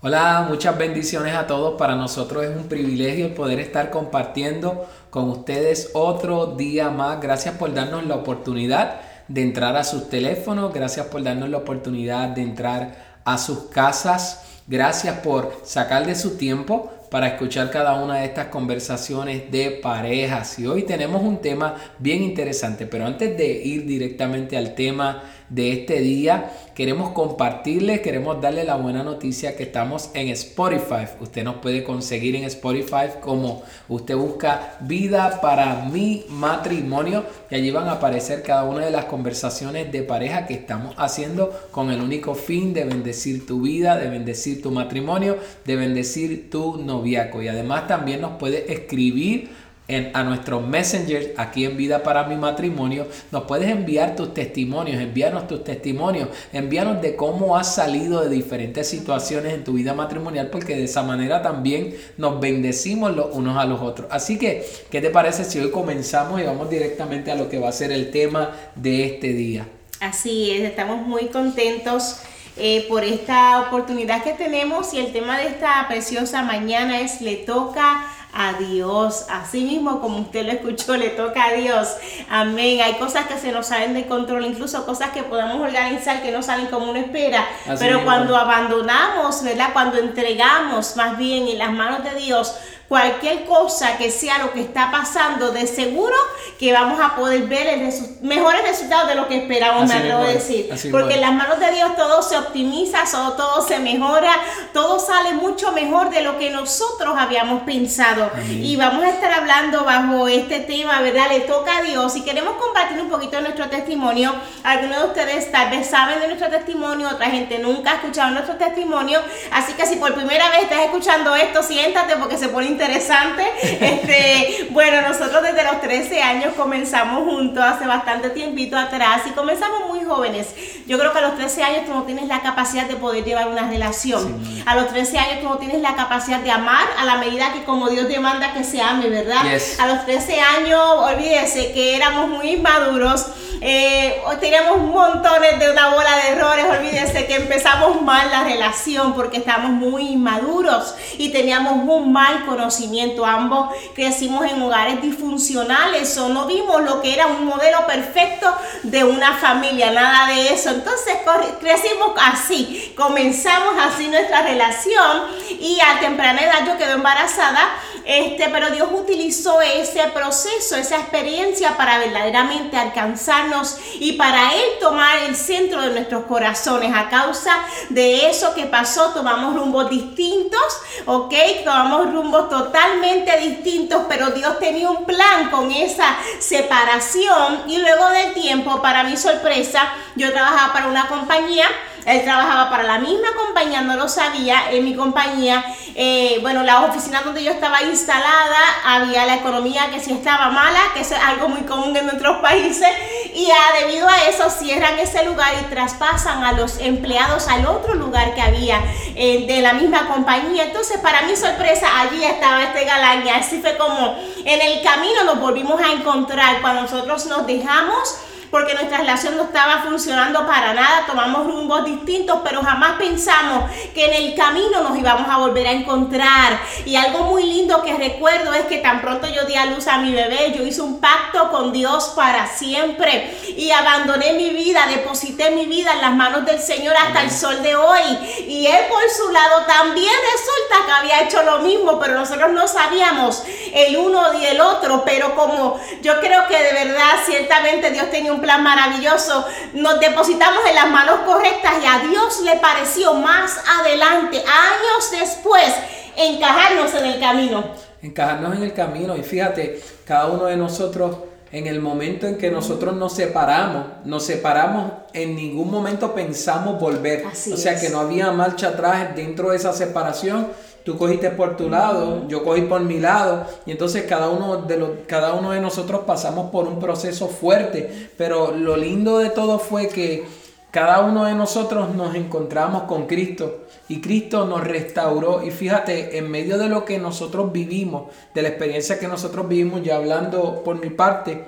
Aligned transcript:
Hola, 0.00 0.46
muchas 0.48 0.78
bendiciones 0.78 1.34
a 1.34 1.48
todos. 1.48 1.76
Para 1.76 1.96
nosotros 1.96 2.44
es 2.44 2.56
un 2.56 2.68
privilegio 2.68 3.26
el 3.26 3.34
poder 3.34 3.58
estar 3.58 3.90
compartiendo 3.90 4.86
con 5.10 5.28
ustedes 5.28 5.90
otro 5.92 6.54
día 6.54 6.88
más. 6.88 7.20
Gracias 7.20 7.56
por 7.56 7.74
darnos 7.74 8.06
la 8.06 8.14
oportunidad 8.14 9.00
de 9.26 9.42
entrar 9.42 9.74
a 9.74 9.82
sus 9.82 10.08
teléfonos. 10.08 10.72
Gracias 10.72 11.06
por 11.06 11.24
darnos 11.24 11.48
la 11.48 11.56
oportunidad 11.56 12.28
de 12.28 12.42
entrar 12.42 12.94
a 13.24 13.38
sus 13.38 13.70
casas. 13.70 14.44
Gracias 14.68 15.18
por 15.18 15.52
sacar 15.64 16.06
de 16.06 16.14
su 16.14 16.36
tiempo 16.36 16.92
para 17.10 17.26
escuchar 17.26 17.68
cada 17.72 17.94
una 17.94 18.18
de 18.18 18.26
estas 18.26 18.46
conversaciones 18.46 19.50
de 19.50 19.80
parejas. 19.82 20.60
Y 20.60 20.68
hoy 20.68 20.84
tenemos 20.84 21.22
un 21.22 21.38
tema 21.38 21.74
bien 21.98 22.22
interesante, 22.22 22.86
pero 22.86 23.04
antes 23.04 23.36
de 23.36 23.48
ir 23.48 23.84
directamente 23.84 24.56
al 24.56 24.76
tema 24.76 25.24
de 25.48 25.72
este 25.72 26.00
día, 26.00 26.52
queremos 26.74 27.10
compartirles, 27.10 28.00
queremos 28.00 28.40
darle 28.40 28.64
la 28.64 28.76
buena 28.76 29.02
noticia 29.02 29.56
que 29.56 29.64
estamos 29.64 30.10
en 30.14 30.28
Spotify. 30.28 31.06
Usted 31.20 31.44
nos 31.44 31.56
puede 31.56 31.84
conseguir 31.84 32.36
en 32.36 32.44
Spotify 32.44 33.18
como 33.20 33.62
usted 33.88 34.16
busca 34.16 34.76
vida 34.80 35.40
para 35.40 35.86
mi 35.86 36.24
matrimonio 36.28 37.24
y 37.50 37.54
allí 37.54 37.70
van 37.70 37.88
a 37.88 37.92
aparecer 37.92 38.42
cada 38.42 38.64
una 38.64 38.84
de 38.84 38.90
las 38.90 39.06
conversaciones 39.06 39.90
de 39.90 40.02
pareja 40.02 40.46
que 40.46 40.54
estamos 40.54 40.94
haciendo 40.98 41.50
con 41.70 41.90
el 41.90 42.00
único 42.00 42.34
fin 42.34 42.74
de 42.74 42.84
bendecir 42.84 43.46
tu 43.46 43.62
vida, 43.62 43.96
de 43.96 44.08
bendecir 44.08 44.62
tu 44.62 44.70
matrimonio, 44.70 45.38
de 45.64 45.76
bendecir 45.76 46.50
tu 46.50 46.76
noviaco. 46.78 47.42
Y 47.42 47.48
además 47.48 47.86
también 47.86 48.20
nos 48.20 48.32
puede 48.38 48.72
escribir 48.72 49.67
a 49.88 50.22
nuestro 50.22 50.60
messenger 50.60 51.32
aquí 51.38 51.64
en 51.64 51.76
Vida 51.78 52.02
para 52.02 52.24
mi 52.24 52.36
matrimonio. 52.36 53.06
Nos 53.30 53.44
puedes 53.44 53.70
enviar 53.70 54.16
tus 54.16 54.34
testimonios, 54.34 55.00
envíanos 55.00 55.48
tus 55.48 55.64
testimonios, 55.64 56.28
envíanos 56.52 57.00
de 57.00 57.16
cómo 57.16 57.56
has 57.56 57.74
salido 57.74 58.20
de 58.20 58.28
diferentes 58.28 58.86
situaciones 58.86 59.54
en 59.54 59.64
tu 59.64 59.72
vida 59.72 59.94
matrimonial, 59.94 60.50
porque 60.50 60.76
de 60.76 60.84
esa 60.84 61.02
manera 61.02 61.40
también 61.40 61.94
nos 62.18 62.38
bendecimos 62.38 63.16
los 63.16 63.34
unos 63.34 63.56
a 63.56 63.64
los 63.64 63.80
otros. 63.80 64.08
Así 64.10 64.38
que, 64.38 64.66
¿qué 64.90 65.00
te 65.00 65.08
parece 65.08 65.44
si 65.44 65.58
hoy 65.58 65.70
comenzamos 65.70 66.38
y 66.38 66.44
vamos 66.44 66.68
directamente 66.68 67.30
a 67.30 67.34
lo 67.34 67.48
que 67.48 67.58
va 67.58 67.70
a 67.70 67.72
ser 67.72 67.90
el 67.90 68.10
tema 68.10 68.50
de 68.74 69.04
este 69.06 69.32
día? 69.32 69.66
Así 70.00 70.50
es, 70.50 70.68
estamos 70.68 71.06
muy 71.06 71.28
contentos. 71.28 72.20
Eh, 72.60 72.86
por 72.88 73.04
esta 73.04 73.60
oportunidad 73.60 74.24
que 74.24 74.32
tenemos 74.32 74.92
y 74.92 74.98
el 74.98 75.12
tema 75.12 75.38
de 75.38 75.46
esta 75.46 75.86
preciosa 75.86 76.42
mañana 76.42 77.00
es 77.00 77.20
le 77.20 77.36
toca 77.36 78.04
a 78.32 78.54
Dios. 78.54 79.26
Así 79.30 79.64
mismo 79.64 80.00
como 80.00 80.18
usted 80.18 80.46
lo 80.46 80.52
escuchó, 80.52 80.96
le 80.96 81.10
toca 81.10 81.46
a 81.46 81.52
Dios. 81.52 81.96
Amén. 82.28 82.80
Hay 82.82 82.94
cosas 82.94 83.26
que 83.26 83.38
se 83.38 83.52
nos 83.52 83.66
salen 83.66 83.94
de 83.94 84.06
control, 84.06 84.44
incluso 84.44 84.84
cosas 84.84 85.10
que 85.10 85.22
podemos 85.22 85.60
organizar 85.60 86.22
que 86.22 86.30
no 86.30 86.42
salen 86.42 86.66
como 86.66 86.90
uno 86.90 86.98
espera. 86.98 87.46
Pero 87.78 88.04
cuando 88.04 88.36
abandonamos, 88.36 89.42
¿verdad? 89.42 89.70
Cuando 89.72 89.98
entregamos 89.98 90.96
más 90.96 91.18
bien 91.18 91.48
en 91.48 91.58
las 91.58 91.72
manos 91.72 92.04
de 92.04 92.14
Dios, 92.14 92.54
cualquier 92.88 93.44
cosa 93.44 93.98
que 93.98 94.10
sea 94.10 94.38
lo 94.38 94.52
que 94.52 94.62
está 94.62 94.90
pasando, 94.90 95.52
de 95.52 95.66
seguro 95.66 96.16
que 96.58 96.72
vamos 96.72 96.98
a 97.00 97.14
poder 97.14 97.42
ver 97.42 97.66
el 97.66 97.92
mejores 98.22 98.62
resultados 98.62 99.08
de 99.08 99.14
lo 99.14 99.28
que 99.28 99.36
esperamos, 99.36 99.86
me 99.86 99.94
atrevo 99.94 100.22
a 100.22 100.28
decir. 100.28 100.70
Porque 100.90 101.14
en 101.14 101.20
las 101.20 101.32
manos 101.32 101.60
de 101.60 101.70
Dios 101.70 101.94
todo 101.96 102.22
se 102.22 102.36
optimiza, 102.38 103.04
todo, 103.36 103.60
se 103.66 103.78
mejora, 103.78 104.32
todo 104.72 104.98
sale 104.98 105.34
mucho 105.34 105.72
mejor 105.72 106.10
de 106.10 106.22
lo 106.22 106.38
que 106.38 106.50
nosotros 106.50 107.14
habíamos 107.18 107.62
pensado. 107.62 108.30
Y 108.48 108.76
vamos 108.76 109.04
a 109.04 109.10
estar 109.10 109.32
hablando 109.32 109.84
bajo 109.84 110.26
este 110.26 110.60
tema, 110.60 111.00
¿verdad? 111.02 111.28
Le 111.30 111.40
toca 111.40 111.78
a 111.78 111.82
Dios 111.82 112.16
y 112.16 112.22
queremos 112.22 112.54
compartir 112.54 113.00
un 113.00 113.10
poquito 113.10 113.40
nuestro 113.40 113.68
testimonio. 113.68 114.34
Algunos 114.64 114.98
de 114.98 115.04
ustedes 115.08 115.52
tal 115.52 115.70
vez 115.70 115.88
saben 115.88 116.20
de 116.20 116.26
nuestro 116.26 116.48
testimonio, 116.48 117.08
otra 117.08 117.26
gente 117.26 117.58
nunca 117.58 117.92
ha 117.92 117.94
escuchado 117.96 118.30
nuestro 118.30 118.56
testimonio. 118.56 119.20
Así 119.52 119.74
que 119.74 119.86
si 119.86 119.96
por 119.96 120.14
primera 120.14 120.48
vez 120.50 120.62
estás 120.62 120.80
escuchando 120.80 121.36
esto, 121.36 121.62
siéntate 121.62 122.16
porque 122.16 122.38
se 122.38 122.48
pone 122.48 122.77
interesante. 122.78 123.44
Este, 123.88 124.68
bueno, 124.70 125.02
nosotros 125.02 125.42
desde 125.42 125.64
los 125.64 125.80
13 125.80 126.22
años 126.22 126.54
comenzamos 126.56 127.24
juntos 127.24 127.62
hace 127.64 127.86
bastante 127.86 128.30
tiempito 128.30 128.76
atrás 128.76 129.22
y 129.26 129.30
comenzamos 129.30 129.88
muy 129.88 130.04
jóvenes. 130.04 130.48
Yo 130.86 130.98
creo 130.98 131.12
que 131.12 131.18
a 131.18 131.22
los 131.22 131.36
13 131.36 131.62
años 131.62 131.84
tú 131.86 131.92
no 131.92 132.02
tienes 132.04 132.26
la 132.28 132.40
capacidad 132.42 132.86
de 132.86 132.96
poder 132.96 133.24
llevar 133.24 133.48
una 133.48 133.68
relación. 133.68 134.40
A 134.66 134.74
los 134.74 134.88
13 134.88 135.18
años 135.18 135.40
tú 135.40 135.48
no 135.48 135.58
tienes 135.58 135.80
la 135.80 135.94
capacidad 135.94 136.40
de 136.40 136.50
amar 136.50 136.86
a 136.98 137.04
la 137.04 137.16
medida 137.16 137.52
que 137.52 137.64
como 137.64 137.88
Dios 137.88 138.08
demanda 138.08 138.52
que 138.52 138.64
se 138.64 138.80
ame, 138.80 139.08
¿verdad? 139.08 139.42
A 139.80 139.86
los 139.86 140.04
13 140.04 140.40
años, 140.40 140.80
olvídese 140.98 141.72
que 141.72 141.96
éramos 141.96 142.28
muy 142.28 142.56
maduros 142.56 143.26
eh, 143.60 144.22
teníamos 144.40 144.78
montones 144.78 145.58
de 145.58 145.70
una 145.70 145.90
bola 145.90 146.16
de 146.16 146.28
errores. 146.30 146.66
Olvídense 146.78 147.26
que 147.26 147.36
empezamos 147.36 148.00
mal 148.02 148.30
la 148.30 148.44
relación 148.44 149.14
porque 149.14 149.38
estábamos 149.38 149.70
muy 149.72 150.08
inmaduros 150.08 150.94
y 151.16 151.30
teníamos 151.30 151.74
un 151.74 152.12
mal 152.12 152.46
conocimiento. 152.46 153.26
Ambos 153.26 153.70
crecimos 153.94 154.44
en 154.50 154.62
hogares 154.62 155.02
disfuncionales 155.02 156.16
o 156.18 156.28
no 156.28 156.46
vimos 156.46 156.82
lo 156.82 157.00
que 157.00 157.14
era 157.14 157.26
un 157.26 157.46
modelo 157.46 157.86
perfecto 157.86 158.52
de 158.82 159.04
una 159.04 159.34
familia, 159.34 159.90
nada 159.90 160.32
de 160.32 160.52
eso. 160.52 160.70
Entonces 160.70 161.14
crecimos 161.60 162.12
así, 162.20 162.92
comenzamos 162.96 163.74
así 163.80 164.08
nuestra 164.08 164.42
relación 164.42 165.22
y 165.60 165.78
a 165.80 166.00
temprana 166.00 166.40
edad 166.40 166.66
yo 166.66 166.78
quedé 166.78 166.92
embarazada 166.92 167.68
este, 168.08 168.48
pero 168.48 168.70
Dios 168.70 168.88
utilizó 168.90 169.60
ese 169.60 170.02
proceso, 170.14 170.76
esa 170.76 170.96
experiencia 170.96 171.76
para 171.76 171.98
verdaderamente 171.98 172.78
alcanzarnos 172.78 173.76
y 174.00 174.12
para 174.14 174.54
Él 174.54 174.64
tomar 174.80 175.18
el 175.18 175.36
centro 175.36 175.82
de 175.82 175.90
nuestros 175.90 176.24
corazones. 176.24 176.90
A 176.96 177.10
causa 177.10 177.52
de 177.90 178.30
eso 178.30 178.54
que 178.54 178.64
pasó, 178.64 179.10
tomamos 179.10 179.54
rumbos 179.54 179.90
distintos, 179.90 180.58
¿ok? 181.04 181.34
Tomamos 181.66 182.10
rumbos 182.10 182.48
totalmente 182.48 183.38
distintos, 183.40 184.04
pero 184.08 184.30
Dios 184.30 184.58
tenía 184.58 184.88
un 184.88 185.04
plan 185.04 185.50
con 185.50 185.70
esa 185.70 186.16
separación 186.38 187.64
y 187.66 187.76
luego 187.76 188.08
del 188.08 188.32
tiempo, 188.32 188.80
para 188.80 189.04
mi 189.04 189.18
sorpresa, 189.18 189.82
yo 190.16 190.32
trabajaba 190.32 190.72
para 190.72 190.88
una 190.88 191.08
compañía 191.08 191.66
él 192.08 192.24
trabajaba 192.24 192.70
para 192.70 192.84
la 192.84 192.98
misma 192.98 193.28
compañía, 193.36 193.82
no 193.82 193.94
lo 193.96 194.08
sabía. 194.08 194.70
En 194.70 194.82
mi 194.82 194.94
compañía, 194.94 195.62
eh, 196.00 196.38
bueno, 196.42 196.62
la 196.62 196.84
oficina 196.84 197.22
donde 197.22 197.42
yo 197.42 197.50
estaba 197.50 197.82
instalada, 197.82 198.56
había 198.84 199.26
la 199.26 199.34
economía 199.34 199.90
que 199.90 199.98
sí 199.98 200.12
estaba 200.12 200.48
mala, 200.48 200.78
que 200.94 201.00
es 201.00 201.10
algo 201.10 201.48
muy 201.48 201.62
común 201.62 201.96
en 201.96 202.06
nuestros 202.06 202.36
países. 202.36 202.88
Y 203.34 203.50
debido 203.80 204.08
a 204.08 204.22
eso 204.28 204.48
cierran 204.48 204.96
ese 205.00 205.24
lugar 205.24 205.54
y 205.60 205.64
traspasan 205.64 206.44
a 206.44 206.52
los 206.52 206.78
empleados 206.78 207.48
al 207.48 207.66
otro 207.66 207.94
lugar 207.94 208.32
que 208.36 208.40
había 208.40 208.80
eh, 209.16 209.44
de 209.48 209.60
la 209.60 209.72
misma 209.72 210.06
compañía. 210.06 210.66
Entonces, 210.66 210.98
para 210.98 211.22
mi 211.22 211.34
sorpresa, 211.34 211.88
allí 211.98 212.22
estaba 212.24 212.62
este 212.62 212.84
galán 212.84 213.26
y 213.26 213.30
así 213.30 213.60
fue 213.60 213.76
como 213.76 214.16
en 214.44 214.62
el 214.62 214.80
camino 214.82 215.24
nos 215.24 215.40
volvimos 215.40 215.80
a 215.80 215.90
encontrar 215.90 216.60
cuando 216.60 216.82
nosotros 216.82 217.26
nos 217.26 217.44
dejamos 217.44 218.18
porque 218.50 218.74
nuestra 218.74 218.98
relación 218.98 219.36
no 219.36 219.44
estaba 219.44 219.82
funcionando 219.82 220.46
para 220.46 220.74
nada, 220.74 221.06
tomamos 221.06 221.46
rumbos 221.46 221.84
distintos, 221.84 222.40
pero 222.44 222.62
jamás 222.62 222.98
pensamos 222.98 223.70
que 223.94 224.06
en 224.06 224.14
el 224.14 224.34
camino 224.34 224.82
nos 224.82 224.96
íbamos 224.96 225.28
a 225.28 225.38
volver 225.38 225.66
a 225.66 225.72
encontrar. 225.72 226.58
Y 226.84 226.96
algo 226.96 227.24
muy 227.24 227.44
lindo 227.44 227.82
que 227.82 227.94
recuerdo 227.94 228.54
es 228.54 228.66
que 228.66 228.78
tan 228.78 229.00
pronto 229.00 229.26
yo 229.28 229.44
di 229.44 229.54
a 229.54 229.66
luz 229.66 229.86
a 229.86 229.98
mi 229.98 230.12
bebé, 230.12 230.52
yo 230.56 230.64
hice 230.64 230.80
un 230.80 231.00
pacto 231.00 231.50
con 231.50 231.72
Dios 231.72 232.12
para 232.16 232.46
siempre 232.46 233.36
y 233.56 233.70
abandoné 233.70 234.32
mi 234.34 234.50
vida, 234.50 234.86
deposité 234.86 235.50
mi 235.50 235.66
vida 235.66 235.92
en 235.92 236.00
las 236.00 236.14
manos 236.14 236.44
del 236.44 236.60
Señor 236.60 236.96
hasta 236.96 237.22
el 237.22 237.30
sol 237.30 237.62
de 237.62 237.76
hoy. 237.76 238.00
Y 238.46 238.66
Él 238.66 238.86
por 238.88 239.02
su 239.10 239.30
lado 239.32 239.64
también 239.66 240.14
resulta 240.32 240.86
que 240.86 240.92
había 240.92 241.22
hecho 241.22 241.42
lo 241.42 241.58
mismo, 241.58 241.98
pero 241.98 242.14
nosotros 242.14 242.52
no 242.52 242.66
sabíamos 242.66 243.42
el 243.72 243.96
uno 243.96 244.34
y 244.40 244.46
el 244.46 244.60
otro, 244.60 245.04
pero 245.04 245.34
como 245.34 245.80
yo 246.02 246.20
creo 246.20 246.46
que 246.46 246.62
de 246.62 246.72
verdad, 246.72 247.18
ciertamente 247.26 247.90
Dios 247.90 248.10
tenía 248.10 248.32
un 248.32 248.37
plan 248.40 248.62
maravilloso, 248.62 249.44
nos 249.74 250.00
depositamos 250.00 250.60
en 250.68 250.74
las 250.74 250.90
manos 250.90 251.20
correctas 251.26 251.74
y 251.82 251.86
a 251.86 252.08
Dios 252.08 252.40
le 252.42 252.56
pareció 252.56 253.14
más 253.14 253.60
adelante, 253.80 254.38
años 254.38 255.10
después, 255.10 255.72
encajarnos 256.16 256.94
en 256.94 257.06
el 257.06 257.20
camino. 257.20 257.64
Encajarnos 258.02 258.56
en 258.56 258.62
el 258.62 258.72
camino 258.72 259.16
y 259.16 259.22
fíjate, 259.22 259.82
cada 260.04 260.26
uno 260.26 260.44
de 260.44 260.56
nosotros 260.56 261.16
en 261.50 261.66
el 261.66 261.80
momento 261.80 262.26
en 262.26 262.36
que 262.36 262.50
nosotros 262.50 262.94
nos 262.94 263.14
separamos, 263.14 263.86
nos 264.04 264.24
separamos, 264.24 264.92
en 265.14 265.34
ningún 265.34 265.70
momento 265.70 266.14
pensamos 266.14 266.78
volver. 266.78 267.24
o 267.26 267.56
sea 267.56 267.80
que 267.80 267.88
no 267.88 268.00
había 268.00 268.30
marcha 268.32 268.68
atrás 268.68 269.14
dentro 269.16 269.50
de 269.50 269.56
esa 269.56 269.72
separación 269.72 270.48
tú 270.84 270.96
cogiste 270.96 271.30
por 271.30 271.56
tu 271.56 271.68
lado, 271.68 272.26
yo 272.28 272.44
cogí 272.44 272.62
por 272.62 272.80
mi 272.80 272.98
lado, 272.98 273.46
y 273.66 273.72
entonces 273.72 274.04
cada 274.08 274.28
uno 274.28 274.62
de 274.62 274.76
los, 274.78 274.90
cada 275.06 275.34
uno 275.34 275.50
de 275.52 275.60
nosotros 275.60 276.02
pasamos 276.06 276.50
por 276.50 276.66
un 276.66 276.78
proceso 276.78 277.28
fuerte, 277.28 278.10
pero 278.16 278.52
lo 278.52 278.76
lindo 278.76 279.18
de 279.18 279.30
todo 279.30 279.58
fue 279.58 279.88
que 279.88 280.26
cada 280.70 281.00
uno 281.00 281.24
de 281.24 281.34
nosotros 281.34 281.94
nos 281.94 282.14
encontramos 282.14 282.82
con 282.82 283.06
Cristo. 283.06 283.64
Y 283.88 284.00
Cristo 284.02 284.44
nos 284.44 284.62
restauró. 284.62 285.42
Y 285.42 285.50
fíjate, 285.50 286.18
en 286.18 286.30
medio 286.30 286.58
de 286.58 286.68
lo 286.68 286.84
que 286.84 286.98
nosotros 286.98 287.52
vivimos, 287.52 288.12
de 288.34 288.42
la 288.42 288.48
experiencia 288.48 288.98
que 288.98 289.08
nosotros 289.08 289.48
vivimos, 289.48 289.82
ya 289.82 289.96
hablando 289.96 290.62
por 290.62 290.78
mi 290.78 290.90
parte, 290.90 291.46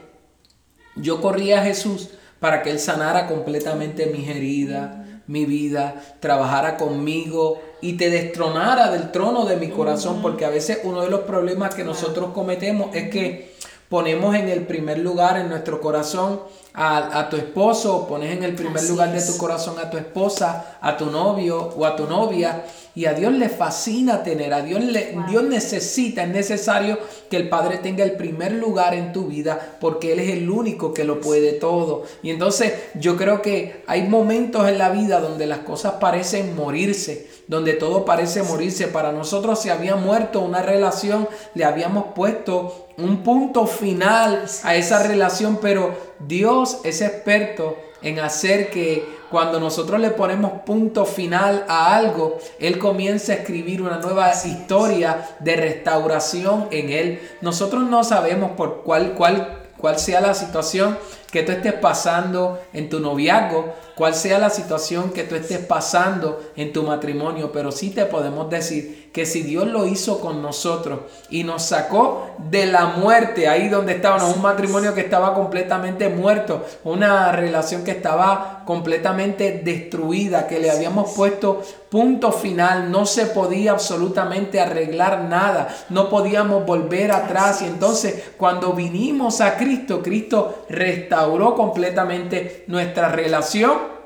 yo 0.97 1.21
corrí 1.21 1.53
a 1.53 1.63
Jesús 1.63 2.11
para 2.41 2.63
que 2.63 2.71
Él 2.71 2.79
sanara 2.79 3.27
completamente 3.27 4.07
mis 4.07 4.27
heridas, 4.29 5.00
mi 5.31 5.45
vida, 5.45 6.03
trabajara 6.19 6.77
conmigo 6.77 7.61
y 7.81 7.93
te 7.93 8.11
destronara 8.11 8.91
del 8.91 9.13
trono 9.13 9.47
de 9.47 9.57
mi 9.57 9.69
corazón, 9.69 10.21
porque 10.23 10.45
a 10.45 10.51
veces 10.51 10.81
uno 10.83 11.03
de 11.03 11.09
los 11.09 11.21
problemas 11.21 11.73
que 11.73 11.85
nosotros 11.85 12.33
cometemos 12.35 12.95
es 12.97 13.11
que 13.11 13.55
ponemos 13.91 14.37
en 14.37 14.49
el 14.49 14.67
primer 14.67 15.01
lugar 15.01 15.37
en 15.37 15.49
nuestro 15.49 15.81
corazón 15.81 16.41
a, 16.73 17.29
tu 17.29 17.37
esposo, 17.37 18.07
pones 18.07 18.33
en 18.35 18.45
el 18.45 18.55
primer 18.55 18.85
lugar 18.85 19.13
de 19.13 19.21
tu 19.21 19.37
corazón 19.37 19.81
a 19.81 19.91
tu 19.91 19.99
esposa, 19.99 20.79
a 20.81 20.97
tu 20.97 21.07
novio 21.07 21.75
o 21.77 21.85
a 21.85 21.97
tu 21.97 22.07
novia. 22.07 22.65
Y 22.95 23.07
a 23.07 23.15
Dios 23.15 23.33
le 23.33 23.49
fascina 23.49 24.23
tener, 24.23 24.53
a 24.53 24.63
Dios, 24.63 24.83
le, 24.83 25.17
Dios 25.29 25.45
necesita, 25.45 26.25
es 26.25 26.29
necesario 26.29 26.99
que 27.29 27.37
el 27.37 27.49
Padre 27.49 27.79
tenga 27.79 28.05
el 28.05 28.13
primer 28.13 28.53
lugar 28.53 28.95
en 28.95 29.13
tu 29.13 29.27
vida 29.27 29.77
porque 29.81 30.13
Él 30.13 30.21
es 30.21 30.31
el 30.31 30.51
único 30.51 30.93
que 30.93 31.05
lo 31.05 31.21
puede 31.21 31.53
todo. 31.53 32.05
Y 32.23 32.31
entonces 32.31 32.73
yo 32.95 33.17
creo 33.17 33.43
que 33.43 33.83
hay 33.87 34.03
momentos 34.03 34.69
en 34.69 34.79
la 34.79 34.91
vida 34.91 35.21
donde 35.21 35.47
las 35.47 35.61
cosas 35.61 35.95
parecen 35.95 36.55
morirse, 36.55 37.30
donde 37.51 37.73
todo 37.73 38.05
parece 38.05 38.45
morirse. 38.45 38.87
Para 38.87 39.11
nosotros 39.11 39.61
se 39.61 39.73
había 39.73 39.97
muerto 39.97 40.41
una 40.41 40.63
relación, 40.63 41.29
le 41.55 41.65
habíamos 41.65 42.13
puesto 42.15 42.87
un 42.97 43.25
punto 43.25 43.67
final 43.67 44.45
a 44.63 44.77
esa 44.77 45.03
relación, 45.03 45.59
pero 45.61 45.93
Dios 46.21 46.79
es 46.85 47.03
experto 47.03 47.77
en 48.03 48.21
hacer 48.21 48.71
que 48.71 49.05
cuando 49.33 49.59
nosotros 49.59 50.01
le 50.01 50.11
ponemos 50.11 50.63
punto 50.65 51.05
final 51.05 51.65
a 51.67 51.97
algo, 51.97 52.39
Él 52.61 52.79
comienza 52.79 53.33
a 53.33 53.37
escribir 53.37 53.83
una 53.83 53.99
nueva 53.99 54.33
historia 54.33 55.29
de 55.41 55.57
restauración 55.57 56.69
en 56.71 56.91
Él. 56.91 57.21
Nosotros 57.41 57.83
no 57.83 58.05
sabemos 58.05 58.53
por 58.53 58.83
cuál, 58.83 59.15
cuál, 59.15 59.60
cuál 59.81 59.99
sea 59.99 60.21
la 60.21 60.35
situación 60.35 60.99
que 61.31 61.43
tú 61.43 61.53
estés 61.53 61.75
pasando 61.75 62.61
en 62.73 62.89
tu 62.89 63.01
noviazgo, 63.01 63.75
cuál 63.95 64.15
sea 64.15 64.39
la 64.39 64.51
situación 64.51 65.13
que 65.13 65.25
tú 65.25 65.35
estés 65.35 65.59
pasando 65.59 66.41
en 66.57 66.73
tu 66.73 66.83
matrimonio, 66.83 67.53
pero 67.53 67.73
sí 67.73 67.91
te 67.91 68.07
podemos 68.07 68.51
decir 68.51 69.00
que 69.13 69.27
si 69.27 69.43
Dios 69.43 69.67
lo 69.67 69.87
hizo 69.87 70.21
con 70.21 70.41
nosotros 70.41 71.01
y 71.31 71.43
nos 71.43 71.65
sacó 71.65 72.31
de 72.49 72.67
la 72.67 72.87
muerte, 72.87 73.49
ahí 73.49 73.69
donde 73.69 73.95
estábamos, 73.95 74.37
un 74.37 74.43
matrimonio 74.43 74.95
que 74.95 75.01
estaba 75.01 75.35
completamente 75.35 76.09
muerto, 76.09 76.65
una 76.85 77.33
relación 77.33 77.83
que 77.83 77.91
estaba 77.91 78.63
completamente 78.65 79.63
destruida, 79.65 80.47
que 80.47 80.61
le 80.61 80.71
habíamos 80.71 81.11
puesto 81.13 81.61
punto 81.91 82.31
final, 82.31 82.93
no 82.93 83.05
se 83.05 83.27
podía 83.27 83.73
absolutamente 83.73 84.61
arreglar 84.61 85.25
nada, 85.25 85.69
no 85.89 86.09
podíamos 86.09 86.65
volver 86.65 87.11
atrás. 87.11 87.63
Y 87.63 87.65
entonces 87.65 88.31
cuando 88.37 88.75
vinimos 88.75 89.41
a 89.41 89.57
Cristo, 89.57 90.03
Cristo 90.03 90.67
restauró 90.69 91.57
completamente 91.57 92.63
nuestra 92.69 93.09
relación 93.09 94.01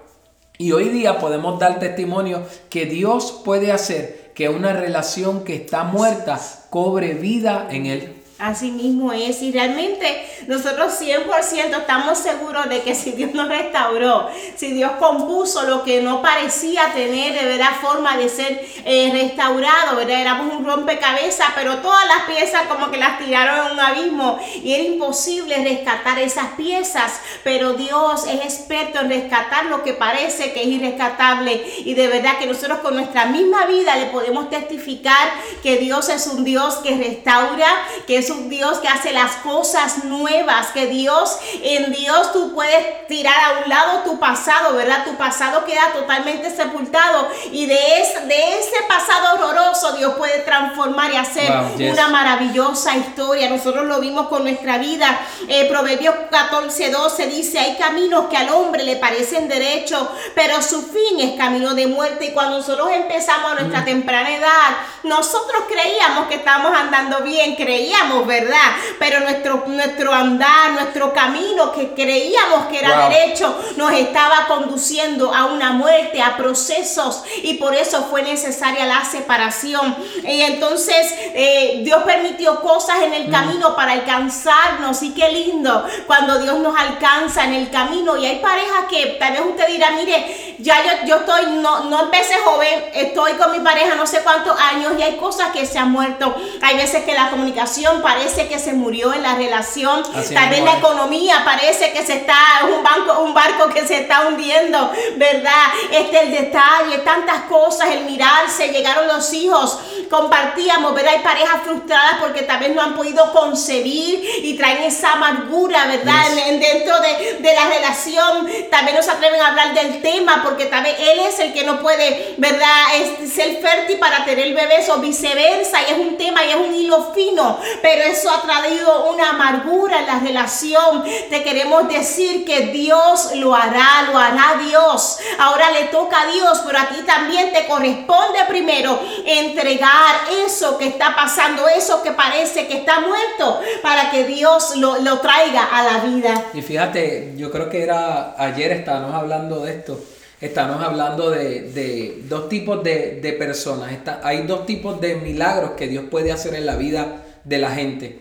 y 0.57 0.71
hoy 0.73 0.89
día 0.89 1.19
podemos 1.19 1.59
dar 1.59 1.81
testimonio 1.81 2.43
que 2.71 2.87
Dios 2.87 3.43
puede 3.45 3.73
hacer 3.73 4.24
que 4.35 4.49
una 4.49 4.73
relación 4.73 5.45
que 5.45 5.55
está 5.55 5.85
muerta 5.85 6.41
cobre 6.71 7.15
vida 7.15 7.69
en 7.71 7.87
Él. 7.87 8.24
Así 8.37 8.73
mismo 8.73 9.13
es, 9.13 9.41
y 9.43 9.53
realmente 9.53 10.29
nosotros 10.49 11.01
100% 11.01 11.79
estamos 11.79 12.19
seguros 12.19 12.69
de 12.69 12.83
que 12.83 12.93
si 12.97 13.13
Dios 13.13 13.33
nos 13.33 13.49
restauró, 13.49 14.29
si 14.57 14.73
Dios 14.73 14.91
compuso 14.99 15.63
lo 15.63 15.85
que 15.85 16.03
no 16.03 16.21
parecía 16.21 16.93
tener 16.93 17.33
de 17.33 17.47
verdad 17.47 17.77
forma 17.81 18.17
de 18.17 18.29
ser 18.29 18.67
eh, 18.85 19.11
restaurado, 19.13 19.95
¿verdad? 19.97 20.21
Éramos 20.21 20.53
un 20.53 20.65
rompecabezas, 20.65 21.47
pero 21.55 21.79
todas 21.79 22.05
las 22.09 22.25
piezas 22.25 22.67
como 22.67 22.91
que 22.91 22.97
las 22.97 23.21
tiraron 23.21 23.67
en 23.67 23.73
un 23.75 23.81
abismo 23.81 24.41
y 24.65 24.75
era 24.75 24.83
imposible 24.83 25.63
rescatar 25.63 26.19
esas 26.19 26.55
piezas, 26.57 27.21
pero 27.45 27.75
Dios 27.75 28.27
es 28.27 28.41
experto 28.41 28.99
en 28.99 29.11
rescatar 29.11 29.67
lo 29.67 29.85
que 29.85 29.93
parece 29.93 30.53
que 30.53 30.63
es 30.63 30.67
irrescatable 30.67 31.65
y 31.85 31.95
de 31.95 32.09
verdad 32.09 32.39
que 32.41 32.47
nosotros 32.47 32.81
con 32.81 32.95
nuestra 32.95 33.27
misma 33.27 33.67
vida 33.67 33.95
le 33.95 34.07
podemos 34.07 34.51
testificar 34.51 35.29
que 35.63 35.77
Dios 35.77 36.09
es 36.09 36.27
un 36.27 36.43
Dios 36.43 36.79
que 36.79 36.97
restaura, 36.97 37.69
que 38.09 38.25
es 38.25 38.31
un 38.35 38.49
Dios 38.49 38.79
que 38.79 38.89
hace 38.89 39.13
las 39.13 39.37
cosas 39.37 40.05
nuevas, 40.05 40.69
que 40.69 40.87
Dios, 40.87 41.39
en 41.63 41.93
Dios 41.93 42.33
tú 42.33 42.55
puedes 42.55 43.07
tirar 43.07 43.35
a 43.39 43.63
un 43.65 43.69
lado 43.69 44.03
tu 44.05 44.19
pasado, 44.19 44.75
¿verdad? 44.75 45.05
Tu 45.05 45.17
pasado 45.17 45.65
queda 45.65 45.93
totalmente 45.93 46.55
sepultado 46.55 47.29
y 47.53 47.67
de 47.67 48.01
ese, 48.01 48.21
de 48.27 48.59
ese 48.59 48.77
pasado 48.89 49.35
horroroso 49.35 49.93
Dios 49.93 50.15
puede 50.15 50.41
transformar 50.41 51.13
y 51.13 51.17
hacer 51.17 51.51
una 51.91 52.09
maravillosa 52.09 52.97
historia. 52.97 53.49
Nosotros 53.49 53.87
lo 53.87 54.01
vimos 54.01 54.29
con 54.29 54.43
nuestra 54.43 54.79
vida. 54.79 55.21
Eh, 55.49 55.67
Proverbios 55.69 56.15
14, 56.31 56.91
12 56.91 57.27
dice, 57.27 57.59
hay 57.59 57.77
caminos 57.77 58.27
que 58.29 58.37
al 58.37 58.51
hombre 58.51 58.85
le 58.85 58.97
parecen 58.97 59.49
derechos, 59.49 60.09
pero 60.35 60.61
su 60.63 60.83
fin 60.83 61.21
es 61.21 61.37
camino 61.37 61.75
de 61.75 61.87
muerte. 61.87 62.27
Y 62.27 62.33
cuando 62.33 62.59
nosotros 62.59 62.89
empezamos 62.93 63.53
a 63.53 63.55
nuestra 63.55 63.81
mm. 63.81 63.85
temprana 63.85 64.35
edad, 64.35 64.77
nosotros 65.03 65.65
creíamos 65.69 66.29
que 66.29 66.37
estábamos 66.37 66.75
andando 66.75 67.21
bien, 67.23 67.57
creíamos 67.57 68.14
¿verdad? 68.23 68.77
Pero 68.99 69.21
nuestro, 69.21 69.65
nuestro 69.67 70.13
andar, 70.13 70.73
nuestro 70.73 71.13
camino 71.13 71.73
que 71.73 71.95
creíamos 71.95 72.67
que 72.67 72.79
era 72.79 73.09
derecho, 73.09 73.55
nos 73.77 73.93
estaba 73.93 74.47
conduciendo 74.47 75.35
a 75.35 75.47
una 75.47 75.73
muerte, 75.73 76.23
a 76.23 76.37
procesos, 76.37 77.23
y 77.43 77.55
por 77.55 77.75
eso 77.75 78.05
fue 78.05 78.23
necesaria 78.23 78.87
la 78.87 79.05
separación. 79.05 79.97
Y 80.25 80.43
entonces 80.43 81.15
eh, 81.35 81.81
Dios 81.83 82.03
permitió 82.05 82.61
cosas 82.61 83.03
en 83.03 83.15
el 83.15 83.29
mm. 83.29 83.33
camino 83.33 83.77
para 83.77 83.93
alcanzarnos, 83.93 85.03
y 85.03 85.11
qué 85.11 85.31
lindo 85.31 85.87
cuando 86.07 86.39
Dios 86.39 86.59
nos 86.59 86.79
alcanza 86.79 87.45
en 87.45 87.55
el 87.55 87.71
camino. 87.71 88.17
Y 88.17 88.27
hay 88.27 88.39
parejas 88.41 88.85
que 88.89 89.17
tal 89.19 89.33
vez 89.33 89.43
usted 89.49 89.67
dirá, 89.69 89.91
mire, 89.93 90.54
ya 90.59 90.83
yo, 90.83 91.07
yo 91.07 91.17
estoy, 91.17 91.47
no, 91.61 91.85
no 91.85 92.05
empecé 92.05 92.35
joven, 92.45 92.85
estoy 92.95 93.33
con 93.35 93.53
mi 93.53 93.61
pareja 93.61 93.95
no 93.95 94.07
sé 94.07 94.21
cuántos 94.23 94.59
años 94.59 94.93
y 94.99 95.03
hay 95.03 95.17
cosas 95.17 95.51
que 95.53 95.67
se 95.67 95.79
han 95.79 95.91
muerto. 95.91 96.35
Hay 96.63 96.77
veces 96.77 97.05
que 97.05 97.15
la 97.15 97.31
comunicación 97.31 98.03
parece 98.03 98.49
que 98.49 98.59
se 98.59 98.73
murió 98.73 99.13
en 99.13 99.23
la 99.23 99.35
relación, 99.35 100.03
tal 100.13 100.51
vez 100.51 100.63
la 100.63 100.79
economía 100.79 101.43
parece 101.45 101.93
que 101.93 102.05
se 102.05 102.15
está, 102.15 102.37
un, 102.65 102.83
banco, 102.83 103.21
un 103.21 103.35
barco 103.35 103.69
que 103.69 103.87
se 103.87 104.03
está 104.03 104.27
hundiendo, 104.29 104.91
¿verdad? 105.17 105.65
Este 105.91 106.21
el 106.21 106.31
detalle, 106.31 106.99
tantas 107.05 107.43
cosas, 107.43 107.89
el 107.89 108.05
mirarse, 108.05 108.69
llegaron 108.69 109.09
los 109.09 109.33
hijos, 109.33 109.79
compartíamos, 110.11 110.95
¿verdad? 110.95 111.15
Hay 111.15 111.23
parejas 111.23 111.63
frustradas 111.65 112.17
porque 112.21 112.43
tal 112.43 112.61
vez 112.61 112.75
no 112.75 112.83
han 112.83 112.95
podido 112.95 113.33
concebir 113.33 114.25
y 114.43 114.57
traen 114.57 114.83
esa 114.83 115.13
amargura, 115.13 115.87
¿verdad? 115.87 116.25
dentro 116.61 116.99
de, 117.01 117.39
de, 117.41 117.55
la 117.55 117.67
relación, 117.67 118.49
también 118.71 118.97
no 118.97 119.03
se 119.03 119.11
atreven 119.11 119.41
a 119.41 119.49
hablar 119.49 119.75
del 119.75 120.01
tema 120.01 120.43
porque 120.45 120.67
tal 120.67 120.83
vez 120.85 120.95
él 120.99 121.19
es 121.21 121.39
el 121.41 121.53
que 121.53 121.65
no 121.65 121.81
puede, 121.81 122.35
¿verdad? 122.37 122.85
Es, 122.95 123.33
ser 123.33 123.57
fértil 123.57 123.99
para 123.99 124.25
tener 124.25 124.55
bebés 124.55 124.89
o 124.91 124.99
viceversa 124.99 125.79
y 125.83 125.93
es 125.93 125.99
un 125.99 126.17
tema 126.17 126.45
y 126.45 126.51
es 126.51 126.57
un 126.57 126.75
hilo 126.75 127.13
fino, 127.15 127.59
pero 127.83 128.03
eso 128.03 128.31
ha 128.31 128.43
traído 128.43 129.11
una 129.11 129.31
amargura 129.31 130.01
en 130.01 130.07
la 130.07 130.21
relación. 130.21 131.05
Te 131.31 131.43
queremos 131.43 131.89
decir 131.89 132.45
que 132.45 132.67
Dios 132.67 133.35
lo 133.37 133.55
hará, 133.55 134.09
lo 134.11 134.19
hará 134.19 134.61
Dios. 134.63 135.19
Ahora 135.39 135.71
le 135.71 135.85
toca 135.85 136.23
a 136.23 136.27
Dios, 136.27 136.63
pero 136.67 136.79
a 136.79 136.89
ti 136.89 137.03
también 137.07 137.53
te 137.53 137.67
corresponde 137.67 138.39
primero 138.49 139.01
entregar 139.25 140.17
eso 140.45 140.79
que 140.79 140.89
está 140.89 141.15
pasando, 141.15 141.67
eso 141.69 142.03
que 142.03 142.13
parece 142.13 142.67
que 142.67 142.79
está 142.79 143.01
muerto, 143.01 143.61
para 143.83 144.11
que 144.11 144.25
Dios 144.25 144.77
lo, 144.77 145.19
traiga 145.19 145.65
a 145.65 145.83
la 145.83 145.99
vida. 146.01 146.45
Y 146.53 146.63
fíjate, 146.63 147.35
yo 147.37 147.51
creo 147.51 147.71
que 147.71 147.83
era 147.83 148.35
ayer 148.37 148.73
estábamos 148.73 149.15
hablando 149.15 149.61
de 149.61 149.73
esto. 149.73 149.99
Estamos 150.45 150.83
hablando 150.83 151.31
de, 151.31 152.23
dos 152.29 152.51
tipos 152.51 152.85
de, 152.85 153.35
personas. 153.39 153.91
hay 154.23 154.43
dos 154.43 154.67
tipos 154.67 155.01
de 155.01 155.15
milagros 155.15 155.71
que 155.71 155.89
Dios 155.89 156.05
puede 156.11 156.33
hacer 156.33 156.55
en 156.55 156.67
la 156.67 156.77
vida 156.77 157.23
de 157.45 157.57
la 157.57 157.71
gente. 157.71 158.21